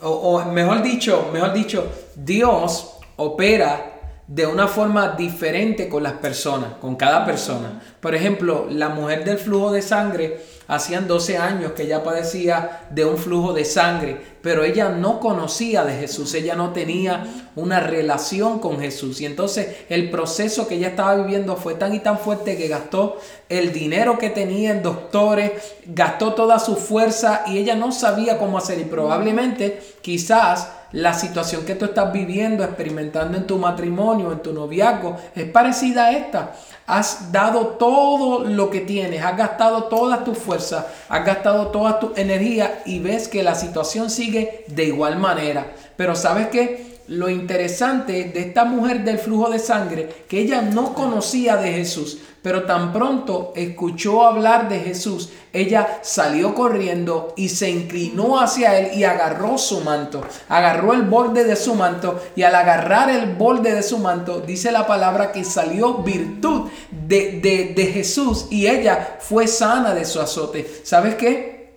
O, 0.00 0.42
mejor 0.46 0.82
dicho, 0.82 1.28
mejor 1.34 1.52
dicho, 1.52 1.86
Dios 2.16 2.94
opera 3.16 3.92
de 4.26 4.46
una 4.46 4.68
forma 4.68 5.08
diferente 5.18 5.86
con 5.86 6.02
las 6.02 6.14
personas, 6.14 6.76
con 6.80 6.96
cada 6.96 7.26
persona. 7.26 7.78
Por 8.00 8.14
ejemplo, 8.14 8.66
la 8.70 8.88
mujer 8.88 9.22
del 9.22 9.36
flujo 9.36 9.70
de 9.70 9.82
sangre, 9.82 10.40
hacían 10.66 11.06
12 11.06 11.38
años 11.38 11.72
que 11.72 11.84
ella 11.84 12.02
padecía 12.02 12.86
de 12.90 13.04
un 13.04 13.18
flujo 13.18 13.52
de 13.52 13.64
sangre, 13.64 14.34
pero 14.42 14.64
ella 14.64 14.90
no 14.90 15.20
conocía 15.20 15.84
de 15.84 15.94
Jesús, 15.94 16.34
ella 16.34 16.54
no 16.54 16.72
tenía 16.72 17.24
una 17.56 17.80
relación 17.80 18.58
con 18.58 18.78
Jesús. 18.80 19.20
Y 19.20 19.26
entonces 19.26 19.76
el 19.88 20.10
proceso 20.10 20.68
que 20.68 20.74
ella 20.76 20.88
estaba 20.88 21.14
viviendo 21.14 21.56
fue 21.56 21.74
tan 21.74 21.94
y 21.94 22.00
tan 22.00 22.18
fuerte 22.18 22.56
que 22.56 22.68
gastó 22.68 23.18
el 23.48 23.72
dinero 23.72 24.18
que 24.18 24.30
tenía 24.30 24.70
en 24.70 24.82
doctores, 24.82 25.52
gastó 25.86 26.34
toda 26.34 26.58
su 26.58 26.76
fuerza 26.76 27.44
y 27.46 27.58
ella 27.58 27.74
no 27.74 27.92
sabía 27.92 28.38
cómo 28.38 28.58
hacer. 28.58 28.78
Y 28.80 28.84
probablemente, 28.84 29.80
quizás, 30.02 30.68
la 30.92 31.12
situación 31.12 31.64
que 31.64 31.74
tú 31.74 31.86
estás 31.86 32.12
viviendo, 32.12 32.62
experimentando 32.62 33.36
en 33.36 33.46
tu 33.46 33.58
matrimonio, 33.58 34.30
en 34.30 34.40
tu 34.40 34.52
noviazgo, 34.52 35.16
es 35.34 35.44
parecida 35.46 36.06
a 36.06 36.12
esta. 36.12 36.54
Has 36.86 37.32
dado 37.32 37.68
todo 37.78 38.44
lo 38.44 38.68
que 38.70 38.80
tienes, 38.80 39.22
has 39.22 39.36
gastado 39.36 39.84
todas 39.84 40.22
tus 40.24 40.36
fuerzas, 40.36 40.84
has 41.08 41.24
gastado 41.24 41.68
toda 41.68 41.98
tu 41.98 42.12
energía 42.14 42.82
y 42.84 42.98
ves 42.98 43.28
que 43.28 43.42
la 43.42 43.54
situación 43.54 44.10
sigue 44.10 44.64
de 44.68 44.84
igual 44.84 45.18
manera. 45.18 45.72
Pero 45.96 46.14
sabes 46.14 46.48
que 46.48 46.94
lo 47.08 47.28
interesante 47.28 48.24
de 48.24 48.40
esta 48.40 48.64
mujer 48.64 49.04
del 49.04 49.18
flujo 49.18 49.50
de 49.50 49.58
sangre, 49.58 50.24
que 50.28 50.40
ella 50.40 50.62
no 50.62 50.94
conocía 50.94 51.56
de 51.56 51.72
Jesús, 51.72 52.18
pero 52.44 52.64
tan 52.64 52.92
pronto 52.92 53.54
escuchó 53.56 54.26
hablar 54.26 54.68
de 54.68 54.78
Jesús, 54.78 55.30
ella 55.50 56.00
salió 56.02 56.54
corriendo 56.54 57.32
y 57.38 57.48
se 57.48 57.70
inclinó 57.70 58.38
hacia 58.38 58.78
él 58.78 58.98
y 58.98 59.04
agarró 59.04 59.56
su 59.56 59.80
manto, 59.80 60.20
agarró 60.50 60.92
el 60.92 61.04
borde 61.04 61.44
de 61.44 61.56
su 61.56 61.74
manto 61.74 62.20
y 62.36 62.42
al 62.42 62.54
agarrar 62.54 63.08
el 63.08 63.34
borde 63.34 63.74
de 63.74 63.82
su 63.82 63.96
manto, 63.96 64.42
dice 64.42 64.70
la 64.72 64.86
palabra 64.86 65.32
que 65.32 65.42
salió 65.42 65.94
virtud 65.94 66.68
de, 66.90 67.40
de, 67.40 67.72
de 67.74 67.86
Jesús 67.86 68.48
y 68.50 68.66
ella 68.66 69.16
fue 69.20 69.48
sana 69.48 69.94
de 69.94 70.04
su 70.04 70.20
azote. 70.20 70.82
¿Sabes 70.84 71.14
qué? 71.14 71.72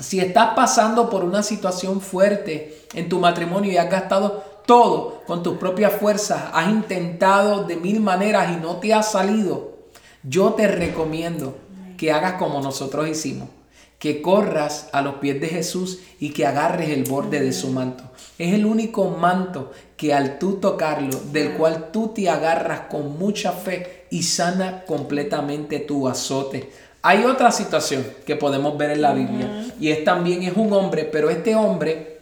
Si 0.00 0.18
estás 0.18 0.54
pasando 0.56 1.10
por 1.10 1.24
una 1.24 1.42
situación 1.42 2.00
fuerte 2.00 2.86
en 2.94 3.10
tu 3.10 3.18
matrimonio 3.18 3.70
y 3.70 3.76
has 3.76 3.90
gastado 3.90 4.42
todo 4.64 5.24
con 5.26 5.42
tus 5.42 5.58
propias 5.58 5.92
fuerzas, 5.92 6.44
has 6.54 6.70
intentado 6.70 7.64
de 7.64 7.76
mil 7.76 8.00
maneras 8.00 8.56
y 8.56 8.56
no 8.62 8.76
te 8.76 8.94
ha 8.94 9.02
salido, 9.02 9.75
yo 10.28 10.54
te 10.54 10.66
recomiendo 10.66 11.56
que 11.96 12.12
hagas 12.12 12.34
como 12.34 12.60
nosotros 12.60 13.08
hicimos, 13.08 13.48
que 13.98 14.20
corras 14.20 14.88
a 14.92 15.00
los 15.00 15.16
pies 15.16 15.40
de 15.40 15.48
Jesús 15.48 16.00
y 16.18 16.30
que 16.30 16.46
agarres 16.46 16.90
el 16.90 17.04
borde 17.04 17.40
de 17.40 17.52
su 17.52 17.68
manto. 17.68 18.04
Es 18.38 18.52
el 18.52 18.66
único 18.66 19.08
manto 19.10 19.72
que 19.96 20.12
al 20.12 20.38
tú 20.38 20.54
tocarlo, 20.54 21.18
del 21.32 21.52
cual 21.52 21.90
tú 21.92 22.08
te 22.08 22.28
agarras 22.28 22.80
con 22.90 23.18
mucha 23.18 23.52
fe 23.52 24.06
y 24.10 24.24
sana 24.24 24.84
completamente 24.84 25.78
tu 25.78 26.08
azote. 26.08 26.70
Hay 27.02 27.24
otra 27.24 27.52
situación 27.52 28.04
que 28.26 28.36
podemos 28.36 28.76
ver 28.76 28.90
en 28.90 29.02
la 29.02 29.14
Biblia 29.14 29.66
y 29.78 29.90
es 29.90 30.04
también 30.04 30.42
es 30.42 30.56
un 30.56 30.72
hombre, 30.72 31.04
pero 31.04 31.30
este 31.30 31.54
hombre 31.54 32.18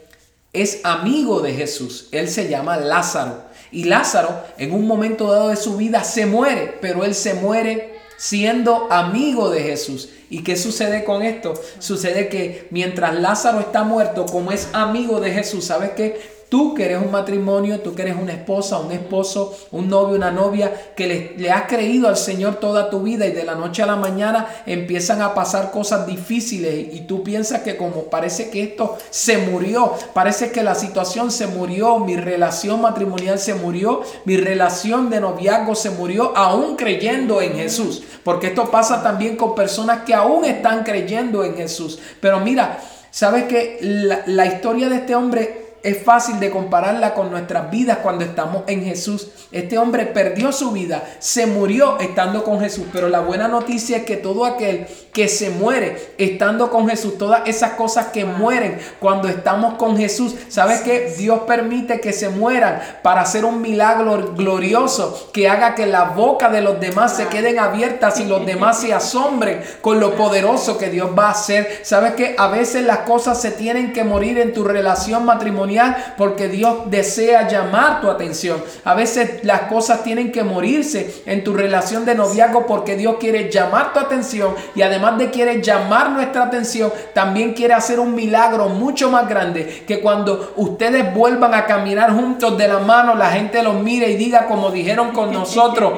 es 0.53 0.81
amigo 0.85 1.41
de 1.41 1.55
Jesús. 1.55 2.09
Él 2.13 2.29
se 2.29 2.49
llama 2.49 2.77
Lázaro. 2.77 3.45
Y 3.73 3.85
Lázaro 3.85 4.45
en 4.57 4.73
un 4.73 4.87
momento 4.87 5.33
dado 5.33 5.49
de 5.49 5.57
su 5.57 5.77
vida 5.77 6.05
se 6.05 6.27
muere, 6.27 6.79
pero 6.81 7.03
él 7.03 7.15
se 7.15 7.35
muere 7.35 7.94
siendo 8.17 8.91
amigo 8.91 9.51
de 9.51 9.63
Jesús. 9.63 10.09
¿Y 10.31 10.43
qué 10.43 10.57
sucede 10.57 11.05
con 11.05 11.23
esto? 11.23 11.55
Sucede 11.79 12.29
que 12.29 12.67
mientras 12.71 13.15
Lázaro 13.15 13.61
está 13.61 13.85
muerto, 13.85 14.27
como 14.27 14.53
es 14.53 14.69
amigo 14.73 15.21
de 15.21 15.33
Jesús, 15.33 15.67
¿sabes 15.67 15.91
qué? 15.91 16.21
Tú 16.55 16.73
que 16.73 16.85
eres 16.85 17.03
un 17.03 17.11
matrimonio, 17.11 17.81
tú 17.81 17.97
que 17.97 18.03
eres 18.03 18.15
una 18.15 18.33
esposa, 18.33 18.79
un 18.79 18.93
esposo, 18.93 19.57
un 19.73 19.89
novio, 19.89 20.15
una 20.15 20.31
novia, 20.31 20.73
que 20.95 21.35
le, 21.37 21.51
has 21.51 21.65
creído 21.65 22.07
al 22.07 22.17
Señor 22.17 22.61
toda 22.61 22.91
tu 22.91 23.03
vida 23.03 23.27
y 23.27 23.33
de 23.33 23.43
la 23.43 23.57
noche 23.57 23.83
a 23.83 23.87
la 23.87 23.97
mañana 23.97 24.47
empiezan 24.65 25.21
a 25.21 25.35
pasar 25.35 25.73
cosas 25.73 26.07
difíciles 26.07 26.95
y 26.95 27.01
tú 27.09 27.25
piensas 27.25 27.63
que 27.63 27.77
como 27.77 28.05
parece 28.05 28.51
que 28.51 28.63
esto 28.63 28.97
se 29.11 29.39
murió, 29.39 29.95
parece 30.13 30.53
que 30.53 30.63
la 30.63 30.77
situación 30.77 31.33
se 31.33 31.49
murió, 31.49 31.99
mi 31.99 32.15
relación 32.15 32.81
matrimonial 32.81 33.41
se 33.41 33.55
murió, 33.55 34.03
mi 34.25 34.37
relación 34.37 35.11
de 35.11 35.19
noviazgo 35.19 35.75
se 35.75 35.91
murió, 35.91 36.37
aún 36.37 36.77
creyendo 36.77 37.43
en 37.43 37.55
Jesús. 37.55 38.05
Porque 38.23 38.47
esto 38.47 38.71
pasa 38.71 39.03
también 39.03 39.35
con 39.35 39.57
personas 39.57 40.05
que 40.05 40.15
aún 40.15 40.45
están 40.45 40.85
creyendo 40.85 41.43
en 41.43 41.57
Jesús. 41.57 41.99
Pero 42.21 42.39
mira, 42.39 42.79
¿sabes 43.11 43.47
que 43.47 43.79
la, 43.81 44.23
la 44.27 44.47
historia 44.47 44.89
de 44.89 44.99
este 44.99 45.17
hombre 45.17 45.64
es 45.85 46.03
fácil 46.03 46.41
de 46.41 46.51
compararla 46.51 47.13
con 47.13 47.31
nuestras 47.31 47.71
vidas 47.71 47.99
cuando 47.99 48.25
estamos 48.25 48.65
en 48.67 48.83
Jesús. 48.83 49.29
Este 49.53 49.77
hombre 49.77 50.07
perdió 50.07 50.51
su 50.51 50.73
vida, 50.73 51.05
se 51.19 51.47
murió 51.47 51.99
estando 52.01 52.43
con 52.43 52.59
Jesús, 52.59 52.87
pero 52.91 53.11
la 53.11 53.21
buena 53.21 53.49
noticia 53.49 53.99
es 53.99 54.05
que 54.05 54.17
todo 54.17 54.47
aquel 54.47 54.87
que 55.13 55.29
se 55.29 55.51
muere 55.51 56.15
estando 56.17 56.71
con 56.71 56.89
Jesús, 56.89 57.19
todas 57.19 57.43
esas 57.47 57.73
cosas 57.73 58.07
que 58.07 58.25
mueren 58.25 58.79
cuando 58.99 59.29
estamos 59.29 59.75
con 59.75 59.99
Jesús, 59.99 60.35
¿sabes 60.49 60.81
que 60.81 61.15
Dios 61.19 61.41
permite 61.47 62.01
que 62.01 62.15
se 62.15 62.31
mueran 62.31 62.81
para 63.03 63.21
hacer 63.21 63.45
un 63.45 63.61
milagro 63.61 64.33
glorioso 64.35 65.29
que 65.35 65.51
haga 65.51 65.75
que 65.75 65.85
la 65.85 66.05
boca 66.05 66.49
de 66.49 66.63
los 66.63 66.81
demás 66.81 67.15
se 67.15 67.27
queden 67.27 67.59
abiertas 67.59 68.19
y 68.21 68.25
los 68.25 68.47
demás 68.47 68.81
se 68.81 68.95
asombren 68.95 69.61
con 69.83 70.01
lo 70.01 70.17
poderoso 70.17 70.79
que 70.79 70.89
Dios 70.89 71.11
va 71.17 71.27
a 71.29 71.33
hacer. 71.33 71.81
¿Sabes 71.83 72.15
que 72.15 72.35
A 72.39 72.49
veces 72.49 72.85
las 72.85 73.01
cosas 73.01 73.41
se 73.41 73.51
tienen 73.51 73.93
que 73.93 74.03
morir 74.03 74.39
en 74.39 74.55
tu 74.55 74.65
relación 74.65 75.27
matrimonial 75.27 75.74
porque 76.17 76.49
Dios 76.49 76.91
desea 76.91 77.49
llamar 77.49 78.01
tu 78.01 78.11
atención. 78.11 78.63
A 78.85 78.95
veces 78.95 79.45
las 79.45 79.63
cosas 79.63 80.05
tienen 80.05 80.33
que 80.33 80.45
morirse 80.45 81.23
en 81.27 81.45
tu 81.45 81.55
relación 81.55 82.05
de 82.05 82.15
noviazgo 82.15 82.67
porque 82.67 82.97
Dios 82.97 83.17
quiere 83.19 83.51
llamar 83.51 83.93
tu 83.93 84.01
atención 84.01 84.55
y 84.75 84.83
además 84.83 85.19
de 85.19 85.31
quiere 85.31 85.63
llamar 85.63 86.11
nuestra 86.11 86.45
atención, 86.45 86.93
también 87.13 87.55
quiere 87.55 87.75
hacer 87.75 88.01
un 88.01 88.15
milagro 88.15 88.69
mucho 88.69 89.11
más 89.11 89.29
grande 89.29 89.85
que 89.87 90.01
cuando 90.01 90.53
ustedes 90.57 91.15
vuelvan 91.15 91.55
a 91.55 91.67
caminar 91.67 92.13
juntos 92.13 92.57
de 92.59 92.69
la 92.69 92.79
mano, 92.79 93.15
la 93.15 93.31
gente 93.31 93.63
los 93.63 93.75
mire 93.75 94.11
y 94.11 94.17
diga 94.17 94.47
como 94.47 94.71
dijeron 94.71 95.13
con 95.13 95.33
nosotros, 95.33 95.95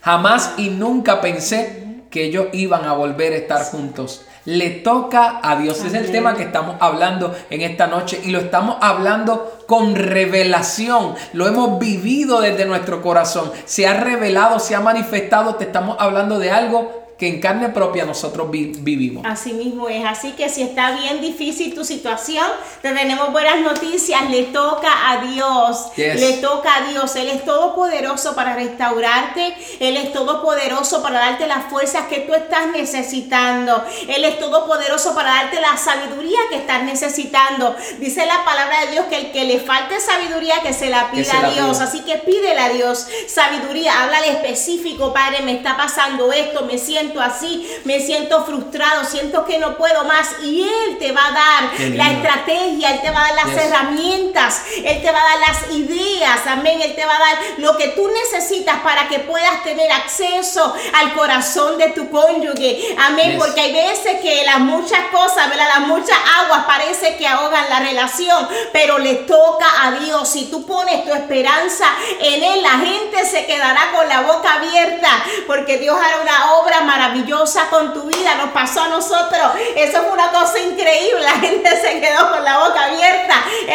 jamás 0.00 0.54
y 0.56 0.70
nunca 0.70 1.20
pensé 1.20 1.86
que 2.10 2.24
ellos 2.24 2.46
iban 2.52 2.84
a 2.84 2.94
volver 2.94 3.32
a 3.32 3.36
estar 3.36 3.64
juntos 3.64 4.24
le 4.48 4.70
toca 4.70 5.40
a 5.42 5.56
Dios. 5.56 5.84
Es 5.84 5.92
el 5.92 6.10
tema 6.10 6.34
que 6.34 6.44
estamos 6.44 6.76
hablando 6.80 7.36
en 7.50 7.60
esta 7.60 7.86
noche 7.86 8.18
y 8.24 8.30
lo 8.30 8.38
estamos 8.38 8.78
hablando 8.80 9.58
con 9.66 9.94
revelación. 9.94 11.14
Lo 11.34 11.46
hemos 11.46 11.78
vivido 11.78 12.40
desde 12.40 12.64
nuestro 12.64 13.02
corazón. 13.02 13.52
Se 13.66 13.86
ha 13.86 13.92
revelado, 13.92 14.58
se 14.58 14.74
ha 14.74 14.80
manifestado. 14.80 15.56
Te 15.56 15.64
estamos 15.64 15.98
hablando 16.00 16.38
de 16.38 16.50
algo 16.50 17.07
que 17.18 17.26
en 17.26 17.40
carne 17.40 17.70
propia 17.70 18.04
nosotros 18.04 18.48
vivimos. 18.48 19.24
Así 19.26 19.52
mismo 19.52 19.88
es. 19.88 20.04
Así 20.04 20.32
que 20.32 20.48
si 20.48 20.62
está 20.62 20.92
bien 20.92 21.20
difícil 21.20 21.74
tu 21.74 21.84
situación, 21.84 22.46
te 22.80 22.92
tenemos 22.92 23.32
buenas 23.32 23.60
noticias. 23.60 24.30
Le 24.30 24.44
toca 24.44 25.10
a 25.10 25.20
Dios. 25.22 25.86
Le 25.96 26.34
toca 26.34 26.76
a 26.76 26.88
Dios. 26.88 27.16
Él 27.16 27.28
es 27.28 27.44
todopoderoso 27.44 28.36
para 28.36 28.54
restaurarte. 28.54 29.52
Él 29.80 29.96
es 29.96 30.12
todopoderoso 30.12 31.02
para 31.02 31.18
darte 31.18 31.48
las 31.48 31.64
fuerzas 31.64 32.06
que 32.06 32.20
tú 32.20 32.34
estás 32.34 32.68
necesitando. 32.68 33.84
Él 34.08 34.24
es 34.24 34.38
todopoderoso 34.38 35.12
para 35.16 35.30
darte 35.30 35.60
la 35.60 35.76
sabiduría 35.76 36.38
que 36.50 36.58
estás 36.58 36.84
necesitando. 36.84 37.74
Dice 37.98 38.26
la 38.26 38.44
palabra 38.44 38.82
de 38.82 38.92
Dios 38.92 39.06
que 39.06 39.16
el 39.16 39.32
que 39.32 39.44
le 39.44 39.58
falte 39.58 39.98
sabiduría, 39.98 40.62
que 40.62 40.72
se 40.72 40.88
la 40.88 41.10
pida 41.10 41.32
a 41.46 41.50
Dios. 41.50 41.80
Así 41.80 42.02
que 42.02 42.18
pídele 42.18 42.60
a 42.60 42.68
Dios 42.68 43.08
sabiduría. 43.26 44.04
Háblale 44.04 44.30
específico, 44.30 45.12
Padre, 45.12 45.42
me 45.42 45.56
está 45.56 45.76
pasando 45.76 46.32
esto, 46.32 46.64
me 46.64 46.78
siento 46.78 47.07
así, 47.20 47.68
me 47.84 48.00
siento 48.00 48.44
frustrado, 48.44 49.04
siento 49.04 49.44
que 49.44 49.58
no 49.58 49.76
puedo 49.76 50.04
más. 50.04 50.28
Y 50.42 50.62
Él 50.62 50.98
te 50.98 51.12
va 51.12 51.26
a 51.26 51.32
dar 51.32 51.90
la 51.90 52.12
estrategia, 52.12 52.90
Él 52.90 53.00
te 53.00 53.10
va 53.10 53.20
a 53.24 53.32
dar 53.32 53.46
las 53.46 53.64
herramientas, 53.64 54.62
Él 54.76 55.02
te 55.02 55.10
va 55.10 55.20
a 55.20 55.24
dar 55.24 55.48
las 55.48 55.74
ideas, 55.74 56.46
amén. 56.46 56.80
Él 56.82 56.94
te 56.94 57.04
va 57.04 57.16
a 57.16 57.18
dar 57.18 57.38
lo 57.58 57.76
que 57.76 57.88
tú 57.88 58.08
necesitas 58.08 58.80
para 58.80 59.08
que 59.08 59.20
puedas 59.20 59.62
tener 59.64 59.90
acceso 59.92 60.74
al 60.94 61.14
corazón 61.14 61.78
de 61.78 61.90
tu 61.90 62.10
cónyuge, 62.10 62.96
amén. 62.98 63.36
Porque 63.38 63.60
hay 63.60 63.72
veces 63.72 64.20
que 64.20 64.44
las 64.44 64.60
muchas 64.60 65.06
cosas, 65.10 65.48
las 65.56 65.80
muchas 65.80 66.18
aguas 66.42 66.64
parece 66.66 67.16
que 67.16 67.26
ahogan 67.26 67.68
la 67.68 67.80
relación, 67.80 68.48
pero 68.72 68.98
le 68.98 69.14
toca 69.14 69.66
a 69.82 69.92
Dios. 69.92 70.28
Si 70.28 70.46
tú 70.46 70.66
pones 70.66 71.04
tu 71.04 71.12
esperanza 71.12 71.86
en 72.20 72.42
Él, 72.42 72.62
la 72.62 72.78
gente 72.78 73.24
se 73.24 73.46
quedará 73.46 73.92
con 73.94 74.08
la 74.08 74.22
boca 74.22 74.54
abierta, 74.54 75.08
porque 75.46 75.78
Dios 75.78 75.96
hará 75.98 76.20
una 76.20 76.54
obra 76.54 76.80
maravillosa 76.82 76.97
maravillosa 76.98 77.68
con 77.70 77.94
tu 77.94 78.02
vida, 78.02 78.34
nos 78.34 78.50
pasó 78.50 78.82
a 78.82 78.88
nosotros. 78.88 79.52
Eso 79.76 80.02
fue 80.02 80.12
una 80.12 80.32
cosa 80.32 80.58
increíble. 80.58 81.20
La 81.20 81.38
gente 81.38 81.70
se 81.80 82.00
quedó 82.00 82.28
con 82.30 82.44
la 82.44 82.58
boca 82.58 82.86
abierta. 82.86 83.07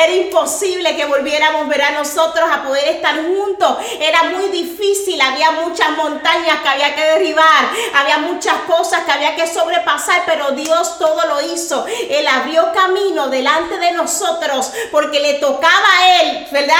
Era 0.03 0.13
imposible 0.13 0.95
que 0.95 1.05
volviéramos 1.05 1.63
a 1.63 1.69
ver 1.69 1.81
a 1.81 1.91
nosotros 1.91 2.49
a 2.51 2.63
poder 2.63 2.87
estar 2.89 3.15
juntos. 3.23 3.77
Era 3.99 4.23
muy 4.23 4.49
difícil. 4.49 5.19
Había 5.21 5.51
muchas 5.51 5.91
montañas 5.91 6.59
que 6.61 6.69
había 6.69 6.93
que 6.93 7.03
derribar. 7.03 7.69
Había 7.95 8.17
muchas 8.17 8.55
cosas 8.67 9.05
que 9.05 9.11
había 9.11 9.35
que 9.35 9.47
sobrepasar, 9.47 10.23
pero 10.25 10.51
Dios 10.51 10.97
todo 10.99 11.25
lo 11.27 11.41
hizo. 11.53 11.85
Él 12.09 12.27
abrió 12.27 12.71
camino 12.73 13.29
delante 13.29 13.77
de 13.79 13.91
nosotros 13.91 14.71
porque 14.91 15.19
le 15.19 15.35
tocaba 15.35 15.87
a 15.99 16.21
Él, 16.21 16.47
¿verdad? 16.51 16.75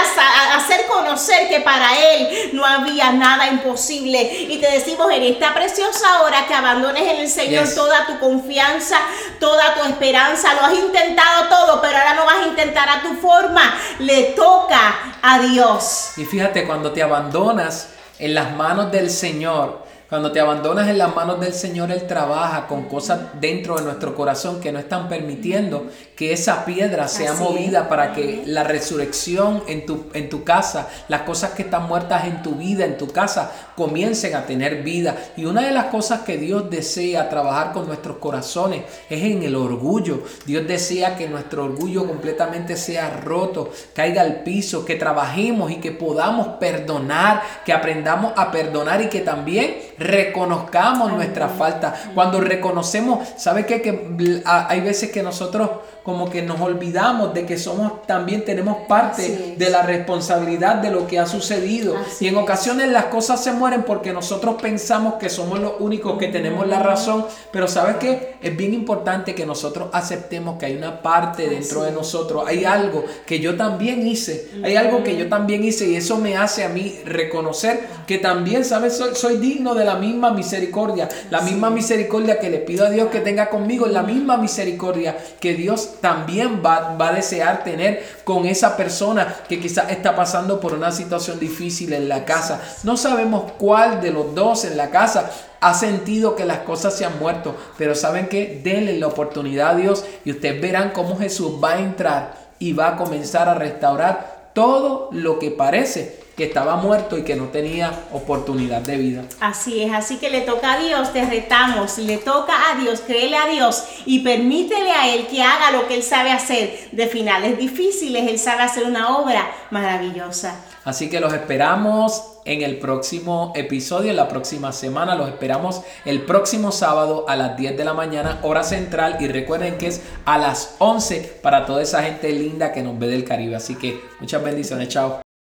Hacer 0.56 0.86
conocer 0.88 1.48
que 1.48 1.62
para 1.62 1.98
Él 1.98 2.50
no 2.54 2.66
había 2.66 3.12
nada 3.12 3.48
imposible. 3.48 4.22
Y 4.22 4.58
te 4.58 4.70
decimos 4.72 5.10
en 5.12 5.24
esta 5.24 5.54
preciosa 5.54 6.24
hora 6.24 6.46
que 6.46 6.54
abandones 6.54 7.04
en 7.04 7.22
el 7.22 7.30
Señor 7.30 7.68
toda 7.74 8.06
tu 8.06 8.20
confianza, 8.20 9.00
toda 9.40 9.76
tu 9.76 9.84
esperanza. 9.84 10.54
Lo 10.56 10.62
has 10.62 10.74
intentado 10.74 11.48
todo, 11.48 11.82
pero 11.82 11.98
ahora 11.98 12.14
no 12.16 12.26
vas 12.26 12.44
a 12.44 12.48
intentar 12.48 12.90
a 12.90 13.02
tu 13.02 13.13
forma. 13.14 13.62
Le 14.00 14.34
toca 14.36 15.18
a 15.22 15.40
Dios. 15.40 16.14
Y 16.18 16.26
fíjate, 16.26 16.66
cuando 16.66 16.92
te 16.92 17.04
abandonas 17.04 17.90
en 18.20 18.34
las 18.34 18.56
manos 18.56 18.92
del 18.92 19.10
Señor, 19.10 19.84
Cuando 20.14 20.32
te 20.32 20.40
abandonas 20.40 20.88
en 20.90 21.00
las 21.00 21.16
manos 21.16 21.40
del 21.40 21.56
Señor, 21.56 21.90
Él 21.90 22.06
trabaja 22.06 22.68
con 22.68 22.84
cosas 22.84 23.20
dentro 23.42 23.78
de 23.78 23.82
nuestro 23.82 24.14
corazón 24.14 24.62
que 24.62 24.72
no 24.72 24.78
están 24.78 25.10
permitiendo 25.10 25.88
que 26.16 26.32
esa 26.34 26.66
piedra 26.66 27.08
sea 27.08 27.34
movida 27.34 27.90
para 27.90 28.14
que 28.14 28.44
la 28.46 28.64
resurrección 28.64 29.64
en 29.68 29.88
tu, 29.88 30.06
en 30.14 30.30
tu 30.30 30.44
casa, 30.44 30.88
las 31.08 31.22
cosas 31.22 31.54
que 31.54 31.64
están 31.64 31.88
muertas 31.88 32.26
en 32.26 32.44
tu 32.44 32.52
vida, 32.52 32.86
en 32.86 33.00
tu 33.00 33.08
casa, 33.08 33.52
comiencen 33.76 34.36
a 34.36 34.46
tener 34.46 34.84
vida. 34.84 35.18
Y 35.36 35.46
una 35.46 35.62
de 35.62 35.72
las 35.72 35.86
cosas 35.86 36.20
que 36.20 36.38
Dios 36.38 36.70
desea 36.70 37.28
trabajar 37.28 37.74
con 37.74 37.88
nuestros 37.88 38.18
corazones 38.18 38.84
es 39.10 39.24
en 39.24 39.42
el 39.42 39.56
orgullo. 39.56 40.22
Dios 40.46 40.68
desea 40.68 41.18
que 41.18 41.28
nuestro 41.28 41.66
orgullo 41.66 42.06
completamente 42.06 42.78
sea 42.78 43.20
roto, 43.26 43.72
caiga 43.96 44.22
al 44.22 44.44
piso, 44.44 44.86
que 44.86 44.94
trabajemos 44.94 45.72
y 45.72 45.78
que 45.78 45.92
podamos 45.92 46.60
perdonar, 46.60 47.42
que 47.66 47.74
aprendamos 47.74 48.34
a 48.36 48.52
perdonar 48.52 49.02
y 49.02 49.08
que 49.08 49.22
también 49.22 49.78
reconozcamos 50.04 51.12
nuestra 51.12 51.50
falta. 51.50 51.94
Cuando 52.14 52.42
reconocemos, 52.42 53.28
¿sabe 53.38 53.66
qué? 53.66 53.82
Que 53.82 54.44
hay 54.46 54.82
veces 54.82 55.12
que 55.12 55.24
nosotros 55.24 55.70
como 56.04 56.30
que 56.30 56.42
nos 56.42 56.60
olvidamos 56.60 57.34
de 57.34 57.46
que 57.46 57.58
somos 57.58 58.06
también 58.06 58.44
tenemos 58.44 58.86
parte 58.88 59.56
de 59.58 59.70
la 59.70 59.84
responsabilidad 59.84 60.76
de 60.76 60.92
lo 60.92 61.08
que 61.08 61.18
ha 61.18 61.26
sucedido. 61.26 61.96
y 62.20 62.28
en 62.28 62.36
ocasiones 62.36 62.90
las 62.90 63.06
cosas 63.06 63.42
se 63.42 63.54
mueren 63.54 63.84
porque 63.84 64.12
nosotros 64.12 64.62
pensamos 64.62 65.16
que 65.16 65.30
somos 65.30 65.60
los 65.60 65.74
únicos 65.80 66.18
que 66.18 66.28
tenemos 66.28 66.68
la 66.68 66.80
razón, 66.80 67.26
pero 67.52 67.68
sabes 67.68 67.98
que 67.98 68.36
es 68.42 68.56
bien 68.58 68.74
importante 68.74 69.34
que 69.34 69.46
nosotros 69.46 69.90
aceptemos 69.94 70.60
que 70.60 70.66
hay 70.66 70.76
una 70.76 71.02
parte 71.02 71.50
dentro 71.50 71.84
de 71.84 71.92
nosotros, 71.92 72.44
hay 72.46 72.66
algo 72.66 73.06
que 73.26 73.40
yo 73.40 73.56
también 73.56 74.06
hice, 74.06 74.50
hay 74.64 74.76
algo 74.76 75.04
que 75.04 75.16
yo 75.16 75.30
también 75.30 75.64
hice 75.64 75.88
y 75.88 75.96
eso 75.96 76.18
me 76.18 76.36
hace 76.36 76.66
a 76.66 76.70
mí 76.70 77.00
reconocer 77.06 77.88
que 78.08 78.18
también, 78.18 78.66
sabes, 78.66 78.98
soy, 78.98 79.16
soy 79.16 79.38
digno 79.38 79.74
de 79.74 79.86
la 79.86 79.96
misma 79.96 80.32
misericordia, 80.32 81.08
la 81.30 81.42
misma 81.42 81.70
misericordia 81.70 82.40
que 82.40 82.50
le 82.50 82.58
pido 82.58 82.86
a 82.86 82.90
Dios 82.90 83.08
que 83.10 83.22
tenga 83.22 83.50
conmigo, 83.50 83.86
la 83.86 84.04
misma 84.04 84.38
misericordia 84.38 85.18
que 85.40 85.54
Dios 85.54 85.93
también 86.02 86.62
va, 86.66 86.96
va 86.96 87.10
a 87.10 87.14
desear 87.14 87.64
tener 87.64 88.04
con 88.24 88.46
esa 88.46 88.76
persona 88.78 89.36
que 89.48 89.60
quizás 89.60 89.90
está 89.92 90.16
pasando 90.16 90.60
por 90.60 90.74
una 90.74 90.92
situación 90.92 91.40
difícil 91.40 91.94
en 91.94 92.10
la 92.10 92.26
casa. 92.26 92.62
No 92.84 92.98
sabemos 92.98 93.54
cuál 93.58 94.02
de 94.02 94.12
los 94.12 94.34
dos 94.36 94.66
en 94.66 94.78
la 94.78 94.90
casa 94.90 95.30
ha 95.62 95.74
sentido 95.74 96.36
que 96.36 96.46
las 96.46 96.60
cosas 96.60 96.96
se 96.96 97.06
han 97.06 97.18
muerto, 97.20 97.56
pero 97.78 97.96
saben 97.96 98.28
que 98.28 98.60
denle 98.64 98.98
la 99.00 99.08
oportunidad 99.08 99.72
a 99.72 99.76
Dios 99.76 100.04
y 100.26 100.32
ustedes 100.32 100.62
verán 100.62 100.92
cómo 100.92 101.18
Jesús 101.18 101.54
va 101.64 101.74
a 101.74 101.80
entrar 101.80 102.34
y 102.60 102.74
va 102.74 102.90
a 102.90 102.96
comenzar 102.98 103.48
a 103.48 103.54
restaurar 103.54 104.33
todo 104.54 105.10
lo 105.12 105.40
que 105.40 105.52
parece 105.52 106.24
que 106.36 106.46
estaba 106.46 106.76
muerto 106.78 107.18
y 107.18 107.24
que 107.24 107.36
no 107.36 107.50
tenía 107.50 107.92
oportunidad 108.12 108.82
de 108.82 108.98
vida. 108.98 109.24
Así 109.40 109.84
es, 109.84 109.94
así 109.94 110.18
que 110.18 110.32
le 110.32 110.42
toca 110.42 110.74
a 110.74 110.80
Dios, 110.80 111.14
te 111.14 111.24
retamos, 111.26 112.00
le 112.00 112.18
toca 112.18 112.72
a 112.72 112.80
Dios, 112.80 113.02
créele 113.06 113.38
a 113.38 113.48
Dios 113.48 113.84
y 114.06 114.20
permítele 114.20 114.92
a 114.92 115.14
Él 115.14 115.28
que 115.28 115.44
haga 115.44 115.72
lo 115.72 115.88
que 115.88 115.96
Él 115.96 116.04
sabe 116.04 116.32
hacer. 116.32 116.90
De 116.92 117.08
finales 117.08 117.58
difíciles, 117.58 118.28
Él 118.28 118.40
sabe 118.40 118.64
hacer 118.64 118.86
una 118.86 119.18
obra 119.18 119.52
maravillosa. 119.70 120.56
Así 120.84 121.10
que 121.10 121.20
los 121.20 121.34
esperamos 121.34 122.33
en 122.46 122.62
el 122.62 122.80
próximo 122.80 123.52
episodio, 123.56 124.12
en 124.12 124.18
la 124.18 124.28
próxima 124.28 124.72
semana. 124.72 125.16
Los 125.16 125.30
esperamos 125.30 125.82
el 126.06 126.22
próximo 126.24 126.72
sábado 126.72 127.26
a 127.28 127.36
las 127.36 127.58
10 127.58 127.78
de 127.78 127.86
la 127.86 127.94
mañana, 127.94 128.40
hora 128.44 128.64
central. 128.64 129.18
Y 129.20 129.28
recuerden 129.28 129.78
que 129.78 129.88
es 129.88 130.02
a 130.26 130.38
las 130.38 130.76
11 130.80 131.40
para 131.42 131.66
toda 131.66 131.82
esa 131.82 132.04
gente 132.04 132.32
linda 132.32 132.72
que 132.72 132.84
nos 132.84 132.98
ve 133.00 133.08
del 133.08 133.24
Caribe. 133.24 133.56
Así 133.56 133.76
que 133.76 134.00
muchas 134.20 134.44
bendiciones, 134.44 134.90
chao. 134.90 135.23